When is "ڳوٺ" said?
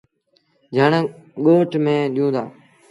1.43-1.69